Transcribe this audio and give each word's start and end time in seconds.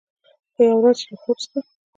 خو، 0.53 0.59
یوه 0.67 0.77
ورځ 0.79 0.97
چې 0.99 1.05
له 1.11 1.17
خوب 1.21 1.37
څخه 1.43 1.59